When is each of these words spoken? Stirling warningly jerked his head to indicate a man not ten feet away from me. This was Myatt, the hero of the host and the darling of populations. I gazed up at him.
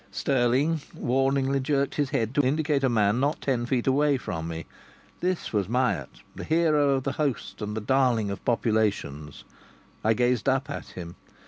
Stirling 0.09 0.81
warningly 0.95 1.59
jerked 1.59 1.93
his 1.93 2.09
head 2.09 2.33
to 2.33 2.41
indicate 2.41 2.83
a 2.83 2.89
man 2.89 3.19
not 3.19 3.39
ten 3.39 3.67
feet 3.67 3.85
away 3.85 4.17
from 4.17 4.47
me. 4.47 4.65
This 5.19 5.53
was 5.53 5.69
Myatt, 5.69 6.21
the 6.33 6.43
hero 6.43 6.89
of 6.95 7.03
the 7.03 7.11
host 7.21 7.61
and 7.61 7.77
the 7.77 7.81
darling 7.81 8.31
of 8.31 8.43
populations. 8.43 9.43
I 10.03 10.15
gazed 10.15 10.49
up 10.49 10.71
at 10.71 10.87
him. 10.97 11.17